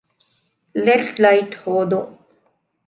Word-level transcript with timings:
ލެޑް 0.85 1.11
ލައިޓް 1.23 1.53
ހޯދުން 1.61 2.13